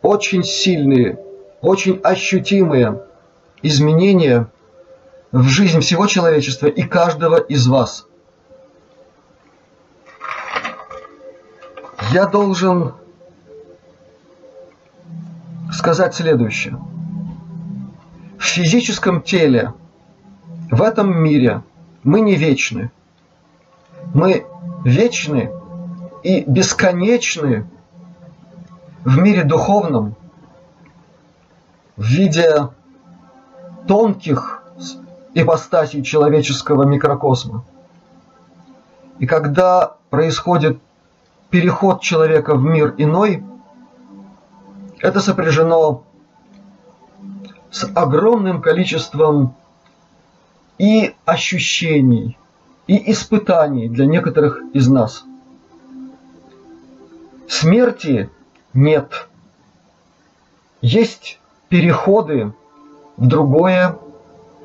очень 0.02 0.44
сильные 0.44 1.18
очень 1.64 1.98
ощутимые 2.02 3.06
изменения 3.62 4.50
в 5.32 5.44
жизнь 5.44 5.80
всего 5.80 6.06
человечества 6.06 6.66
и 6.66 6.82
каждого 6.82 7.36
из 7.36 7.66
вас. 7.66 8.06
Я 12.12 12.26
должен 12.26 12.92
сказать 15.72 16.14
следующее. 16.14 16.78
Физическом 18.54 19.20
теле, 19.20 19.72
в 20.70 20.80
этом 20.82 21.16
мире 21.16 21.62
мы 22.02 22.20
не 22.20 22.36
вечны. 22.36 22.90
Мы 24.12 24.46
вечны 24.84 25.50
и 26.22 26.44
бесконечны 26.46 27.66
в 29.04 29.18
мире 29.18 29.44
духовном– 29.44 30.14
в 31.96 32.04
виде 32.04 32.68
тонких 33.86 34.62
ипостасей 35.34 36.02
человеческого 36.02 36.84
микрокосма. 36.84 37.64
И 39.18 39.26
когда 39.26 39.96
происходит 40.10 40.78
переход 41.50 42.00
человека 42.02 42.54
в 42.54 42.62
мир 42.62 42.94
иной, 42.98 43.44
это 45.00 45.20
сопряжено 45.20 46.02
с 47.74 47.90
огромным 47.92 48.62
количеством 48.62 49.56
и 50.78 51.12
ощущений, 51.24 52.38
и 52.86 53.10
испытаний 53.10 53.88
для 53.88 54.06
некоторых 54.06 54.60
из 54.74 54.86
нас. 54.86 55.24
Смерти 57.48 58.30
нет. 58.74 59.26
Есть 60.82 61.40
переходы 61.68 62.52
в 63.16 63.26
другое, 63.26 63.98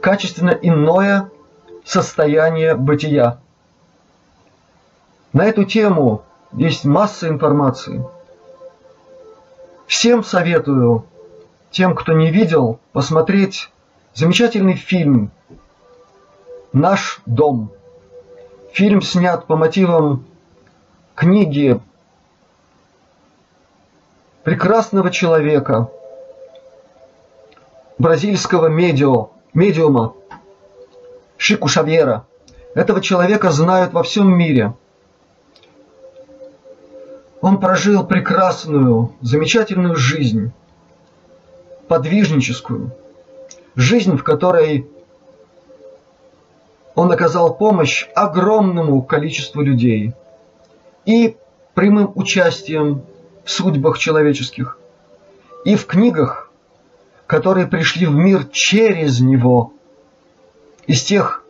качественно 0.02 0.52
иное 0.52 1.32
состояние 1.84 2.76
бытия. 2.76 3.40
На 5.34 5.46
эту 5.46 5.64
тему 5.64 6.22
есть 6.54 6.86
масса 6.86 7.28
информации. 7.28 8.06
Всем 9.88 10.24
советую, 10.24 11.06
тем, 11.72 11.96
кто 11.96 12.14
не 12.14 12.32
видел, 12.32 12.80
посмотреть 12.94 13.70
замечательный 14.14 14.76
фильм 14.76 15.32
«Наш 16.74 17.22
дом». 17.26 17.72
Фильм 18.74 19.02
снят 19.02 19.46
по 19.46 19.56
мотивам 19.56 20.26
книги 21.16 21.80
прекрасного 24.44 25.12
человека– 25.12 25.90
бразильского 28.00 28.68
медио, 28.68 29.30
медиума 29.54 30.14
Шику 31.38 31.68
Шавьера. 31.68 32.26
Этого 32.74 33.02
человека 33.02 33.52
знают 33.52 33.94
во 33.94 34.04
всем 34.04 34.36
мире. 34.36 34.74
Он 37.42 37.60
прожил 37.60 38.06
прекрасную, 38.06 39.12
замечательную 39.22 39.96
жизнь, 39.96 40.52
подвижническую, 41.90 42.92
жизнь, 43.76 44.16
в 44.16 44.24
которой 44.24 44.88
он 46.96 47.12
оказал 47.12 47.58
помощь 47.58 48.08
огромному 48.16 49.02
количеству 49.02 49.62
людей 49.62 50.14
и 51.06 51.36
прямым 51.74 52.12
участием 52.16 53.04
в 53.44 53.50
судьбах 53.50 53.98
человеческих, 53.98 54.78
и 55.66 55.76
в 55.76 55.88
книгах, 55.88 56.52
которые 57.26 57.68
пришли 57.68 58.06
в 58.06 58.14
мир 58.14 58.46
через 58.46 59.20
него, 59.20 59.74
из 60.86 61.04
тех 61.04 61.44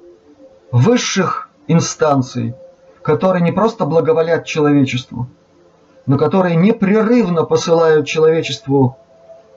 высших 0.72 1.50
инстанций, 1.68 2.56
которые 3.02 3.44
не 3.44 3.52
просто 3.52 3.86
благоволят 3.86 4.46
человечеству, 4.46 5.28
но 6.06 6.18
которые 6.18 6.56
непрерывно 6.56 7.44
посылают 7.44 8.08
человечеству 8.08 8.98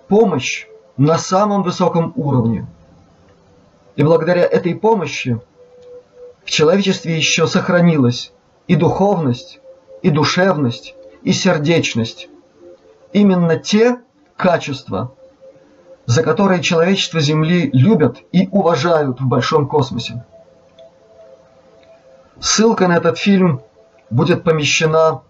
помощь 0.09 0.67
на 0.97 1.19
самом 1.19 1.63
высоком 1.63 2.13
уровне. 2.17 2.67
И 3.97 4.03
благодаря 4.03 4.43
этой 4.43 4.75
помощи 4.75 5.41
в 6.45 6.51
человечестве 6.51 7.17
еще 7.17 7.47
сохранилась 7.47 8.33
и 8.67 8.75
духовность, 8.75 9.61
и 10.03 10.11
душевность, 10.11 10.95
и 11.23 11.33
сердечность. 11.33 12.29
Именно 13.13 13.57
те 13.57 13.99
качества, 14.37 15.13
за 16.07 16.23
которые 16.23 16.63
человечество 16.63 17.21
Земли 17.21 17.71
любят 17.73 18.19
и 18.33 18.49
уважают 18.51 19.21
в 19.21 19.27
большом 19.27 19.69
космосе. 19.69 20.25
Ссылка 22.41 22.89
на 22.89 22.97
этот 22.97 23.19
фильм 23.19 23.63
будет 24.11 24.43
помещена 24.43 25.23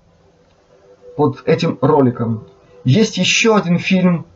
под 1.16 1.42
этим 1.46 1.79
роликом. 1.83 2.46
Есть 2.85 3.18
еще 3.18 3.55
один 3.55 3.79
фильм, 3.79 4.27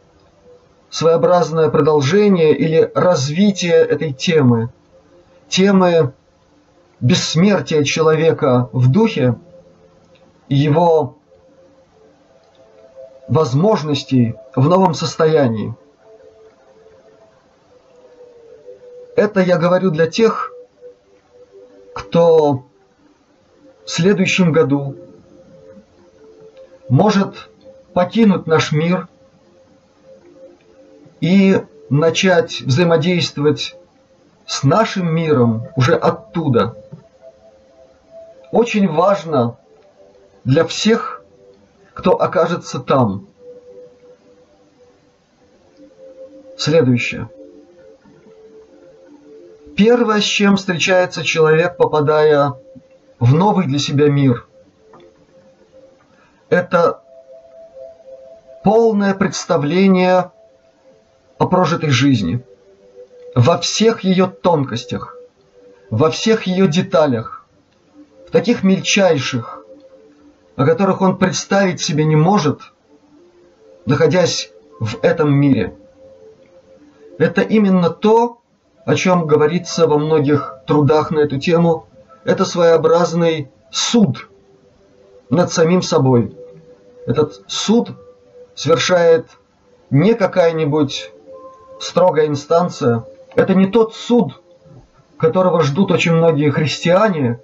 своеобразное 0.96 1.68
продолжение 1.68 2.56
или 2.56 2.90
развитие 2.94 3.74
этой 3.74 4.14
темы. 4.14 4.70
Темы 5.46 6.14
бессмертия 7.00 7.84
человека 7.84 8.70
в 8.72 8.90
духе 8.90 9.34
его 10.48 11.18
возможностей 13.28 14.36
в 14.54 14.66
новом 14.70 14.94
состоянии. 14.94 15.74
Это 19.16 19.40
я 19.40 19.58
говорю 19.58 19.90
для 19.90 20.06
тех, 20.06 20.50
кто 21.92 22.64
в 23.84 23.90
следующем 23.90 24.50
году 24.50 24.96
может 26.88 27.50
покинуть 27.92 28.46
наш 28.46 28.72
мир 28.72 29.08
и 31.20 31.60
начать 31.90 32.60
взаимодействовать 32.60 33.76
с 34.46 34.62
нашим 34.62 35.14
миром 35.14 35.68
уже 35.76 35.94
оттуда. 35.94 36.76
Очень 38.52 38.88
важно 38.88 39.56
для 40.44 40.64
всех, 40.64 41.22
кто 41.94 42.20
окажется 42.20 42.78
там. 42.78 43.26
Следующее. 46.56 47.28
Первое, 49.76 50.20
с 50.20 50.24
чем 50.24 50.56
встречается 50.56 51.22
человек, 51.22 51.76
попадая 51.76 52.54
в 53.18 53.34
новый 53.34 53.66
для 53.66 53.78
себя 53.78 54.08
мир, 54.08 54.46
это 56.48 57.02
полное 58.64 59.14
представление 59.14 60.30
о 61.38 61.46
прожитой 61.46 61.90
жизни 61.90 62.44
во 63.34 63.58
всех 63.58 64.04
ее 64.04 64.26
тонкостях, 64.26 65.16
во 65.90 66.10
всех 66.10 66.46
ее 66.46 66.68
деталях, 66.68 67.44
в 68.26 68.30
таких 68.30 68.62
мельчайших, 68.62 69.64
о 70.56 70.64
которых 70.64 71.02
он 71.02 71.18
представить 71.18 71.80
себе 71.80 72.04
не 72.04 72.16
может, 72.16 72.60
находясь 73.84 74.50
в 74.80 74.98
этом 75.02 75.32
мире. 75.32 75.76
Это 77.18 77.42
именно 77.42 77.90
то, 77.90 78.40
о 78.84 78.94
чем 78.94 79.26
говорится 79.26 79.86
во 79.86 79.98
многих 79.98 80.54
трудах 80.66 81.10
на 81.10 81.20
эту 81.20 81.38
тему, 81.38 81.86
это 82.24 82.44
своеобразный 82.44 83.50
суд 83.70 84.28
над 85.28 85.52
самим 85.52 85.82
собой. 85.82 86.34
Этот 87.06 87.42
суд 87.46 87.90
совершает 88.54 89.26
не 89.90 90.14
какая-нибудь 90.14 91.12
строгая 91.80 92.26
инстанция, 92.26 93.04
это 93.34 93.54
не 93.54 93.66
тот 93.66 93.94
суд, 93.94 94.40
которого 95.18 95.62
ждут 95.62 95.90
очень 95.90 96.12
многие 96.12 96.50
христиане, 96.50 97.40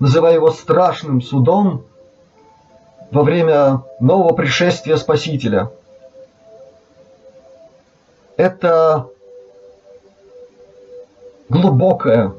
называя 0.00 0.34
его 0.34 0.50
страшным 0.50 1.22
судом 1.22 1.84
во 3.10 3.22
время 3.22 3.82
нового 4.00 4.34
пришествия 4.34 4.96
Спасителя. 4.96 5.70
Это 8.36 9.08
глубокое, 11.48 12.34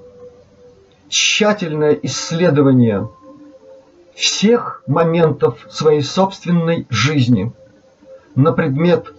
тщательное 1.07 1.93
исследование 2.03 3.07
всех 4.15 4.83
моментов 4.87 5.65
своей 5.69 6.01
собственной 6.01 6.87
жизни 6.89 7.53
на 8.35 8.51
предмет 8.51 9.13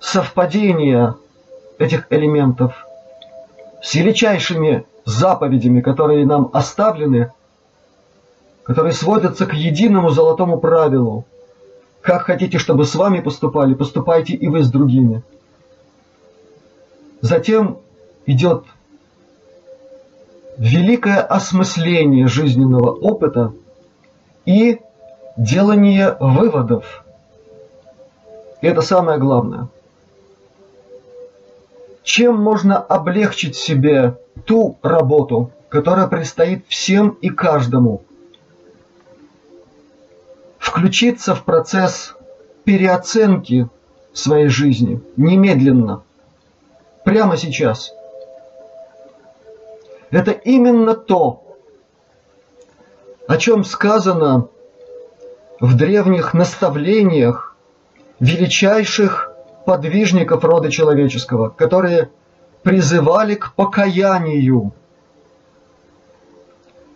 совпадения 0.00 1.16
этих 1.78 2.06
элементов 2.10 2.86
с 3.82 3.94
величайшими 3.94 4.84
заповедями, 5.04 5.80
которые 5.80 6.26
нам 6.26 6.50
оставлены, 6.52 7.32
которые 8.64 8.92
сводятся 8.92 9.46
к 9.46 9.54
единому 9.54 10.10
золотому 10.10 10.58
правилу. 10.58 11.24
Как 12.02 12.22
хотите, 12.22 12.58
чтобы 12.58 12.84
с 12.84 12.94
вами 12.94 13.20
поступали, 13.20 13.74
поступайте 13.74 14.34
и 14.34 14.48
вы 14.48 14.62
с 14.62 14.70
другими. 14.70 15.22
Затем 17.20 17.78
идет 18.26 18.64
великое 20.58 21.20
осмысление 21.20 22.26
жизненного 22.26 22.90
опыта 22.92 23.52
и 24.44 24.80
делание 25.36 26.16
выводов. 26.20 27.04
И 28.60 28.66
это 28.66 28.82
самое 28.82 29.18
главное. 29.18 29.68
Чем 32.08 32.36
можно 32.40 32.78
облегчить 32.78 33.54
себе 33.54 34.16
ту 34.46 34.78
работу, 34.80 35.52
которая 35.68 36.06
предстоит 36.06 36.64
всем 36.66 37.10
и 37.10 37.28
каждому? 37.28 38.02
Включиться 40.58 41.34
в 41.34 41.44
процесс 41.44 42.16
переоценки 42.64 43.68
своей 44.14 44.48
жизни 44.48 45.02
немедленно, 45.18 46.02
прямо 47.04 47.36
сейчас– 47.36 47.92
это 50.10 50.30
именно 50.30 50.94
то, 50.94 51.58
о 53.26 53.36
чем 53.36 53.64
сказано 53.64 54.48
в 55.60 55.76
древних 55.76 56.32
наставлениях 56.32 57.54
величайших 58.18 59.27
подвижников 59.68 60.44
рода 60.44 60.70
человеческого, 60.70 61.50
которые 61.50 62.08
призывали 62.62 63.34
к 63.34 63.52
покаянию. 63.52 64.72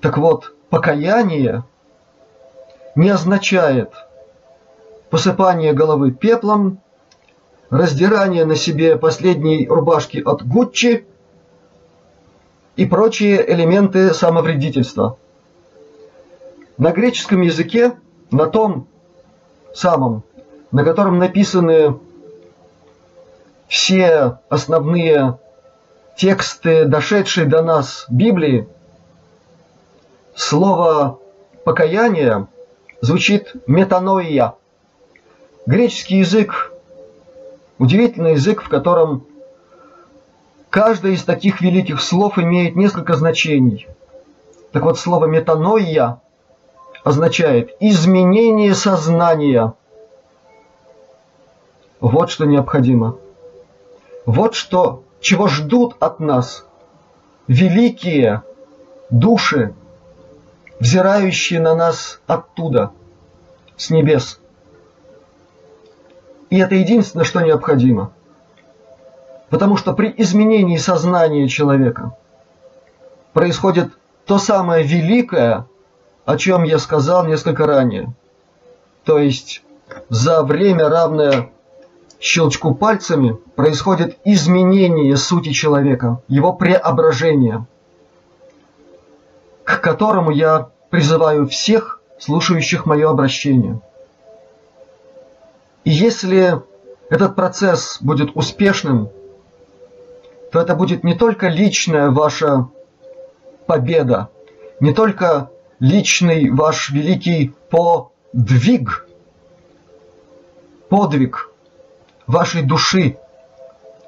Так 0.00 0.16
вот, 0.16 0.54
покаяние 0.70 1.64
не 2.94 3.10
означает 3.10 3.92
посыпание 5.10 5.74
головы 5.74 6.12
пеплом, 6.12 6.80
раздирание 7.68 8.46
на 8.46 8.56
себе 8.56 8.96
последней 8.96 9.68
рубашки 9.68 10.22
от 10.24 10.42
Гуччи 10.42 11.04
и 12.76 12.86
прочие 12.86 13.52
элементы 13.52 14.14
самовредительства. 14.14 15.18
На 16.78 16.92
греческом 16.92 17.42
языке, 17.42 17.98
на 18.30 18.46
том 18.46 18.86
самом, 19.74 20.22
на 20.70 20.84
котором 20.84 21.18
написаны 21.18 21.98
все 23.72 24.38
основные 24.50 25.38
тексты, 26.14 26.84
дошедшие 26.84 27.46
до 27.46 27.62
нас 27.62 28.04
Библии, 28.10 28.68
слово 30.34 31.18
покаяние 31.64 32.48
звучит 33.00 33.54
метаноия. 33.66 34.52
Греческий 35.64 36.18
язык– 36.18 36.70
удивительный 37.78 38.32
язык, 38.32 38.62
в 38.62 38.68
котором 38.68 39.26
Каждое 40.68 41.12
из 41.12 41.22
таких 41.22 41.60
великих 41.60 42.00
слов 42.00 42.38
имеет 42.38 42.76
несколько 42.76 43.14
значений. 43.14 43.86
Так 44.72 44.84
вот, 44.84 44.98
слово 44.98 45.26
метаноия 45.26 46.18
означает 47.04 47.76
изменение 47.78 48.74
сознания. 48.74 49.74
Вот 52.00 52.30
что 52.30 52.46
необходимо. 52.46 53.18
Вот 54.26 54.54
что, 54.54 55.04
чего 55.20 55.48
ждут 55.48 55.96
от 56.00 56.20
нас 56.20 56.64
великие 57.48 58.42
души, 59.10 59.74
взирающие 60.80 61.60
на 61.60 61.74
нас 61.74 62.20
оттуда, 62.26 62.92
с 63.76 63.90
небес. 63.90 64.40
И 66.50 66.58
это 66.58 66.74
единственное, 66.74 67.24
что 67.24 67.40
необходимо– 67.40 68.12
Потому 69.52 69.76
что 69.76 69.92
при 69.92 70.14
изменении 70.16 70.78
сознания 70.78 71.46
человека 71.46 72.16
происходит 73.34 73.90
то 74.24 74.38
самое 74.38 74.82
великое, 74.82 75.66
о 76.24 76.38
чем 76.38 76.62
я 76.62 76.78
сказал 76.78 77.26
несколько 77.26 77.66
ранее. 77.66 78.14
То 79.04 79.18
есть 79.18 79.62
за 80.08 80.42
время, 80.42 80.88
равное 80.88 81.51
щелчку 82.22 82.72
пальцами, 82.72 83.36
происходит 83.56 84.16
изменение 84.24 85.16
сути 85.16 85.52
человека, 85.52 86.22
его 86.28 86.52
преображение, 86.52 87.66
к 89.64 89.80
которому 89.80 90.30
я 90.30 90.68
призываю 90.88 91.48
всех 91.48 92.00
слушающих 92.20 92.86
мое 92.86 93.10
обращение. 93.10 93.80
И 95.84 95.90
если 95.90 96.62
этот 97.10 97.34
процесс 97.34 97.98
будет 98.00 98.36
успешным, 98.36 99.08
то 100.52 100.60
это 100.60 100.76
будет 100.76 101.02
не 101.02 101.16
только 101.16 101.48
личная 101.48 102.10
ваша 102.10 102.68
победа, 103.66 104.28
не 104.78 104.94
только 104.94 105.50
личный 105.80 106.50
ваш 106.50 106.90
великий 106.90 107.52
подвиг, 107.68 109.08
подвиг 110.88 111.51
вашей 112.26 112.62
души, 112.62 113.18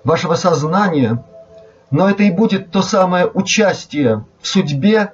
вашего 0.03 0.35
сознания, 0.35 1.25
но 1.91 2.09
это 2.09 2.23
и 2.23 2.31
будет 2.31 2.71
то 2.71 2.83
самое 2.83 3.27
участие 3.27 4.25
в 4.41 4.47
судьбе 4.47 5.13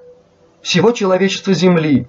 всего 0.62 0.92
человечества 0.92 1.52
Земли, 1.52 2.08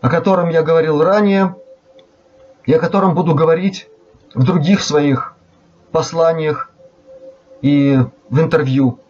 о 0.00 0.08
котором 0.08 0.50
я 0.50 0.62
говорил 0.62 1.02
ранее 1.02 1.56
и 2.64 2.72
о 2.72 2.78
котором 2.78 3.14
буду 3.14 3.34
говорить 3.34 3.88
в 4.34 4.44
других 4.44 4.82
своих 4.82 5.34
посланиях 5.90 6.70
и 7.62 7.98
в 8.28 8.40
интервью. 8.40 9.00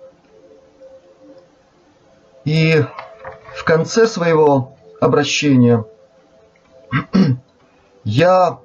И 2.44 2.82
в 3.54 3.64
конце 3.64 4.06
своего 4.06 4.76
обращения 5.00 5.84
я 8.04 8.58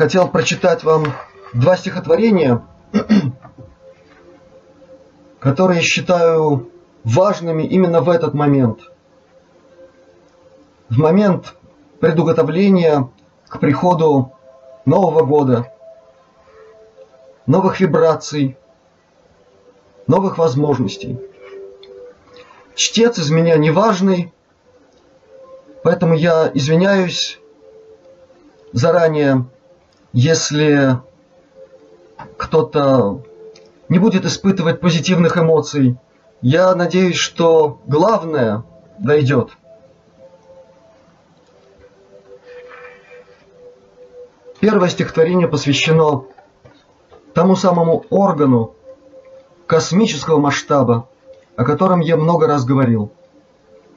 хотел 0.00 0.28
прочитать 0.28 0.82
вам 0.82 1.12
два 1.52 1.76
стихотворения, 1.76 2.66
которые 5.38 5.82
считаю 5.82 6.70
важными 7.04 7.64
именно 7.64 8.00
в 8.00 8.08
этот 8.08 8.32
момент. 8.32 8.80
В 10.88 10.96
момент 10.96 11.54
предуготовления 12.00 13.10
к 13.46 13.60
приходу 13.60 14.32
Нового 14.86 15.22
года, 15.26 15.70
новых 17.44 17.80
вибраций, 17.80 18.56
новых 20.06 20.38
возможностей. 20.38 21.20
Чтец 22.74 23.18
из 23.18 23.28
меня 23.28 23.58
неважный, 23.58 24.32
поэтому 25.82 26.14
я 26.14 26.50
извиняюсь 26.54 27.38
заранее 28.72 29.44
если 30.12 30.98
кто-то 32.36 33.22
не 33.88 33.98
будет 33.98 34.24
испытывать 34.24 34.80
позитивных 34.80 35.36
эмоций, 35.36 35.96
я 36.42 36.74
надеюсь, 36.74 37.16
что 37.16 37.80
главное 37.86 38.64
дойдет. 38.98 39.50
Первое 44.60 44.88
стихотворение 44.88 45.48
посвящено 45.48 46.24
тому 47.32 47.56
самому 47.56 48.04
органу 48.10 48.74
космического 49.66 50.38
масштаба, 50.38 51.08
о 51.56 51.64
котором 51.64 52.00
я 52.00 52.16
много 52.16 52.46
раз 52.46 52.64
говорил. 52.64 53.10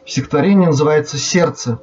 Стихотворение 0.05 0.67
называется 0.67 1.17
«Сердце». 1.17 1.79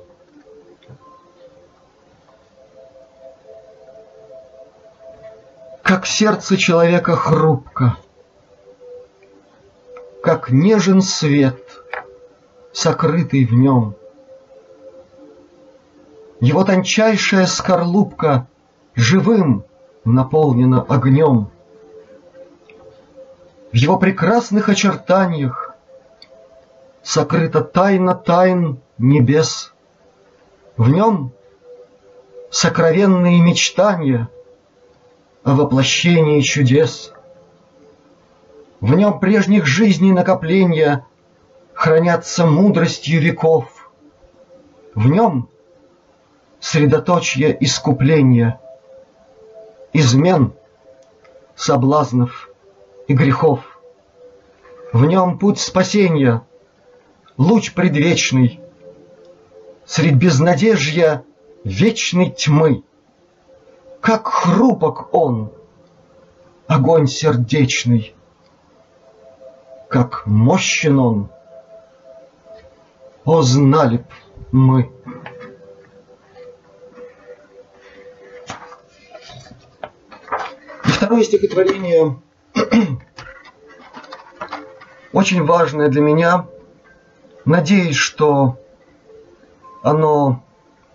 Как 5.90 6.07
сердце 6.07 6.57
человека 6.57 7.16
хрупко, 7.16 7.96
Как 10.22 10.50
нежен 10.50 11.03
свет, 11.03 11.83
сокрытый 12.72 13.44
в 13.44 13.55
нем. 13.55 13.96
Его 16.38 16.62
тончайшая 16.62 17.46
скорлупка 17.46 18.46
Живым 18.94 19.64
наполнена 20.05 20.81
огнем. 20.83 21.50
В 23.72 23.74
его 23.74 23.98
прекрасных 23.98 24.68
очертаниях 24.68 25.74
Сокрыта 27.03 27.62
тайна 27.62 28.14
тайн 28.14 28.79
небес. 28.96 29.72
В 30.76 30.88
нем 30.88 31.33
сокровенные 32.48 33.40
мечтания— 33.40 34.29
о 35.42 35.55
воплощении 35.55 36.40
чудес. 36.42 37.12
В 38.81 38.94
нем 38.94 39.18
прежних 39.20 39.66
жизней 39.66 40.12
накопления 40.12 41.07
Хранятся 41.72 42.44
мудростью 42.44 43.22
веков. 43.22 43.90
В 44.94 45.09
нем 45.09 45.48
средоточие 46.59 47.57
искупления, 47.64 48.61
Измен, 49.94 50.53
соблазнов 51.57 52.50
и 53.09 53.14
грехов. 53.14 53.81
В 54.92 55.07
нем 55.07 55.38
путь 55.38 55.59
спасения, 55.59 56.42
луч 57.38 57.72
предвечный, 57.72 58.61
Средь 59.87 60.16
безнадежья 60.16 61.24
вечной 61.64 62.31
тьмы— 62.31 62.83
как 64.00 64.28
хрупок 64.28 65.14
он, 65.14 65.52
огонь 66.66 67.06
сердечный, 67.06 68.14
Как 69.88 70.24
мощен 70.26 70.98
он, 70.98 71.30
о, 73.24 73.42
знали 73.42 73.98
б 73.98 74.04
мы. 74.52 74.92
И 80.84 80.88
второе 80.88 81.24
стихотворение, 81.24 82.20
очень 85.12 85.44
важное 85.44 85.88
для 85.88 86.00
меня. 86.00 86.46
Надеюсь, 87.44 87.96
что 87.96 88.58
оно 89.82 90.42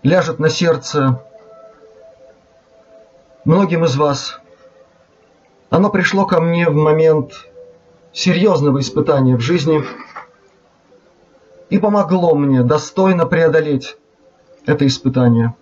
ляжет 0.02 0.38
на 0.38 0.48
сердце 0.48 1.25
многим 3.46 3.84
из 3.84 3.96
вас. 3.96 4.40
Оно 5.70 5.88
пришло 5.88 6.26
ко 6.26 6.40
мне 6.40 6.68
в 6.68 6.74
момент 6.74 7.46
серьезного 8.12 8.80
испытания 8.80 9.36
в 9.36 9.40
жизни 9.40 9.84
и 11.70 11.78
помогло 11.78 12.34
мне 12.34 12.62
достойно 12.62 13.24
преодолеть 13.24 13.96
это 14.66 14.86
испытание. 14.86 15.54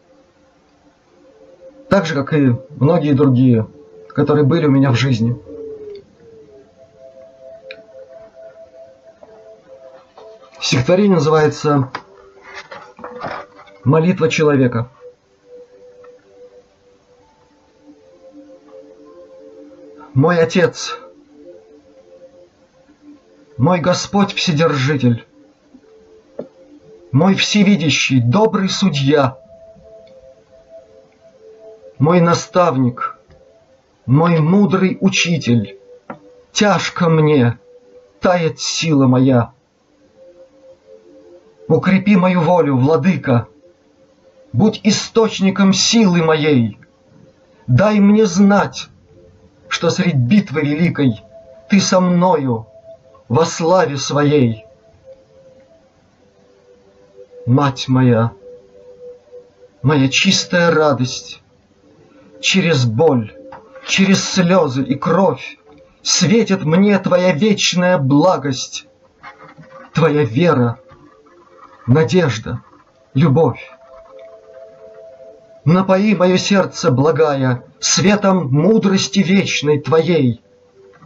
Так 1.91 2.07
же, 2.07 2.15
как 2.15 2.33
и 2.33 2.57
многие 2.71 3.13
другие, 3.13 3.67
которые 4.09 4.45
были 4.45 4.67
у 4.67 4.71
меня 4.71 4.91
в 4.91 4.97
жизни. 4.97 5.39
Стихотворение 10.59 11.17
называется 11.17 11.91
«Молитва 13.85 14.31
человека». 14.31 14.89
Мой 20.15 20.39
Отец, 20.39 20.97
мой 23.59 23.81
Господь 23.81 24.33
Вседержитель, 24.33 25.27
мой 27.11 27.35
всевидящий, 27.35 28.21
добрый 28.21 28.69
судья, 28.69 29.37
мой 31.99 32.21
наставник, 32.21 33.19
мой 34.07 34.39
мудрый 34.39 34.99
учитель, 35.01 35.79
тяжко 36.53 37.09
мне, 37.09 37.59
тает 38.21 38.61
сила 38.61 39.09
моя. 39.09 39.51
Укрепи 41.67 42.15
мою 42.15 42.41
волю, 42.41 42.77
владыка, 42.77 43.49
будь 44.53 44.81
источником 44.85 45.73
силы 45.73 46.23
моей, 46.23 46.79
дай 47.67 47.99
мне 47.99 48.27
знать, 48.27 48.91
что 49.75 49.91
средь 49.91 50.15
битвы 50.15 50.61
великой 50.61 51.21
Ты 51.69 51.81
со 51.81 51.99
мною 51.99 52.69
во 53.29 53.45
славе 53.45 53.97
своей. 53.97 54.65
Мать 57.45 57.89
моя, 57.89 58.31
моя 59.83 60.09
чистая 60.09 60.71
радость, 60.71 61.43
Через 62.41 62.85
боль, 62.85 63.35
через 63.85 64.23
слезы 64.23 64.85
и 64.85 64.95
кровь 64.95 65.59
Светит 66.03 66.65
мне 66.65 66.97
Твоя 67.01 67.33
вечная 67.33 67.99
благость, 67.99 68.87
Твоя 69.93 70.23
вера, 70.23 70.79
надежда, 71.89 72.63
любовь. 73.15 73.73
Напои 75.65 76.15
мое 76.15 76.37
сердце 76.37 76.93
благая 76.93 77.65
Светом 77.87 78.49
мудрости 78.51 79.19
вечной 79.21 79.79
Твоей, 79.79 80.41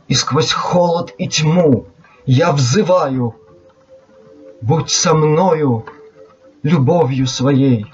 И 0.06 0.14
сквозь 0.14 0.52
холод 0.52 1.12
и 1.18 1.26
тьму 1.26 1.86
я 2.24 2.52
взываю, 2.52 3.34
Будь 4.60 4.88
со 4.88 5.12
мною 5.12 5.86
любовью 6.62 7.26
своей. 7.26 7.86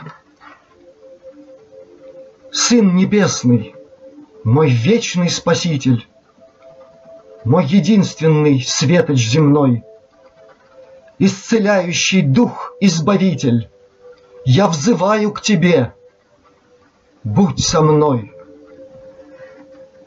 Сын 2.53 2.95
Небесный, 2.95 3.75
мой 4.45 4.69
вечный 4.69 5.31
Спаситель, 5.31 6.07
Мой 7.43 7.65
единственный 7.65 8.61
светоч 8.61 9.19
земной, 9.19 9.83
Исцеляющий 11.19 12.21
Дух 12.21 12.75
Избавитель, 12.81 13.71
Я 14.45 14.69
взываю 14.69 15.33
к 15.33 15.41
Тебе, 15.41 15.95
будь 17.23 17.65
со 17.65 17.81
мной. 17.81 18.34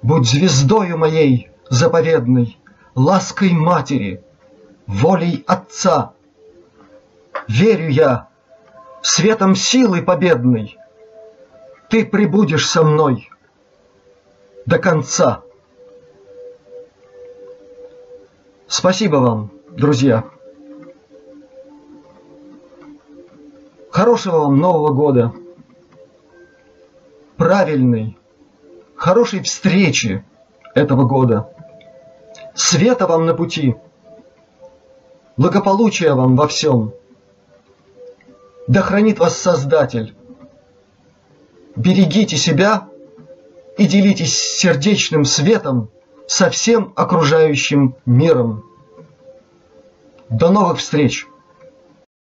Будь 0.01 0.27
звездою 0.27 0.97
моей 0.97 1.49
заповедной, 1.69 2.57
Лаской 2.95 3.51
Матери, 3.51 4.23
волей 4.85 5.43
Отца. 5.47 6.13
Верю 7.47 7.89
я, 7.89 8.27
светом 9.01 9.55
силы 9.55 10.01
победной, 10.01 10.77
Ты 11.89 12.05
прибудешь 12.05 12.67
со 12.67 12.83
мной 12.83 13.29
до 14.65 14.79
конца. 14.79 15.41
Спасибо 18.67 19.17
вам, 19.17 19.51
друзья. 19.69 20.25
Хорошего 23.91 24.39
вам 24.39 24.57
Нового 24.59 24.93
года. 24.93 25.33
Правильной, 27.37 28.17
хорошей 28.97 29.43
встречи 29.43 30.25
этого 30.73 31.05
года. 31.05 31.49
Света 32.55 33.07
вам 33.07 33.25
на 33.25 33.33
пути. 33.33 33.75
Благополучия 35.37 36.13
вам 36.13 36.35
во 36.35 36.47
всем. 36.47 36.93
Да 38.67 38.81
хранит 38.81 39.19
вас 39.19 39.37
Создатель. 39.37 40.15
Берегите 41.75 42.37
себя 42.37 42.89
и 43.77 43.85
делитесь 43.85 44.35
сердечным 44.35 45.25
светом 45.25 45.89
со 46.25 46.49
всем 46.49 46.91
окружающим 46.95 47.95
миром. 48.05 48.63
До 50.29 50.49
новых 50.49 50.79
встреч! 50.79 51.27